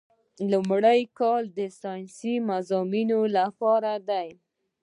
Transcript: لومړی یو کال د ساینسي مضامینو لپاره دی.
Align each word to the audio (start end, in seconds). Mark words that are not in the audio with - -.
لومړی 0.51 0.97
یو 1.05 1.11
کال 1.19 1.43
د 1.57 1.59
ساینسي 1.79 2.33
مضامینو 2.49 3.19
لپاره 3.37 3.91
دی. 4.09 4.27